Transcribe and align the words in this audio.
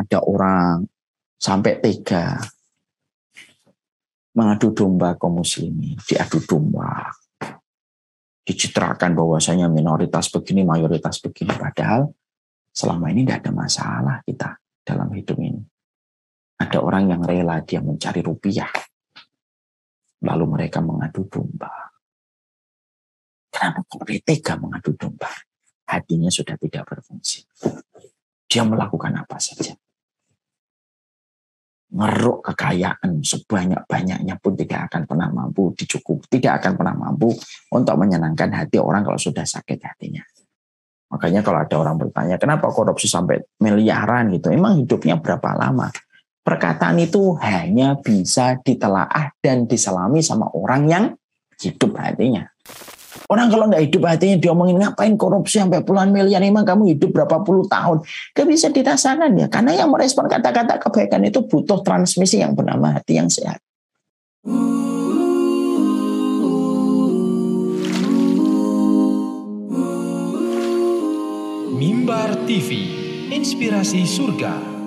ada 0.00 0.18
orang 0.24 0.88
sampai 1.36 1.76
tega 1.84 2.40
mengadu 4.32 4.72
domba 4.72 5.18
kaum 5.20 5.44
muslimin, 5.44 6.00
diadu 6.00 6.40
domba, 6.48 7.12
dicitrakan 8.46 9.12
bahwasanya 9.12 9.68
minoritas 9.68 10.32
begini, 10.32 10.64
mayoritas 10.64 11.20
begini. 11.20 11.52
Padahal 11.52 12.08
selama 12.72 13.12
ini 13.12 13.26
tidak 13.26 13.44
ada 13.44 13.52
masalah 13.52 14.16
kita 14.24 14.56
dalam 14.86 15.12
hidup 15.12 15.36
ini. 15.36 15.60
Ada 16.60 16.80
orang 16.80 17.12
yang 17.12 17.22
rela 17.24 17.60
dia 17.64 17.80
mencari 17.80 18.20
rupiah. 18.20 18.68
Lalu 20.20 20.44
mereka 20.44 20.84
mengadu 20.84 21.24
domba. 21.24 21.72
Kenapa 23.48 23.80
kok 23.88 24.04
tega 24.04 24.60
mengadu 24.60 24.92
domba? 24.92 25.32
Hatinya 25.88 26.28
sudah 26.28 26.54
tidak 26.60 26.84
berfungsi. 26.86 27.48
Dia 28.44 28.62
melakukan 28.68 29.16
apa 29.16 29.40
saja. 29.40 29.79
Ngeruk 32.00 32.40
kekayaan 32.48 33.20
sebanyak-banyaknya 33.20 34.40
pun 34.40 34.56
tidak 34.56 34.88
akan 34.88 35.04
pernah 35.04 35.28
mampu 35.28 35.76
dicukup. 35.76 36.24
Tidak 36.24 36.52
akan 36.56 36.72
pernah 36.80 36.96
mampu 36.96 37.28
untuk 37.76 37.94
menyenangkan 38.00 38.48
hati 38.56 38.80
orang 38.80 39.04
kalau 39.04 39.20
sudah 39.20 39.44
sakit 39.44 39.78
hatinya. 39.84 40.24
Makanya 41.12 41.44
kalau 41.44 41.60
ada 41.60 41.76
orang 41.76 42.00
bertanya, 42.00 42.40
kenapa 42.40 42.72
korupsi 42.72 43.04
sampai 43.04 43.44
miliaran 43.60 44.32
gitu? 44.32 44.48
Emang 44.48 44.80
hidupnya 44.80 45.20
berapa 45.20 45.52
lama? 45.58 45.92
perkataan 46.40 46.98
itu 46.98 47.36
hanya 47.38 47.94
bisa 48.00 48.58
ditelaah 48.58 49.36
dan 49.38 49.68
diselami 49.68 50.24
sama 50.24 50.48
orang 50.50 50.82
yang 50.88 51.04
hidup 51.60 51.94
hatinya. 51.94 52.48
Orang 53.30 53.46
kalau 53.46 53.70
nggak 53.70 53.86
hidup 53.86 54.02
hatinya 54.10 54.42
diomongin 54.42 54.82
ngapain 54.82 55.14
korupsi 55.14 55.62
sampai 55.62 55.86
puluhan 55.86 56.10
miliar 56.10 56.42
emang 56.42 56.66
kamu 56.66 56.98
hidup 56.98 57.14
berapa 57.14 57.46
puluh 57.46 57.62
tahun. 57.70 58.02
Gak 58.34 58.46
bisa 58.50 58.74
dirasakan 58.74 59.38
ya. 59.38 59.46
Karena 59.46 59.78
yang 59.78 59.94
merespon 59.94 60.26
kata-kata 60.26 60.82
kebaikan 60.82 61.22
itu 61.22 61.46
butuh 61.46 61.78
transmisi 61.86 62.42
yang 62.42 62.58
bernama 62.58 62.90
hati 62.90 63.22
yang 63.22 63.30
sehat. 63.30 63.62
Mimbar 71.78 72.34
TV, 72.50 72.70
inspirasi 73.30 74.02
surga. 74.10 74.79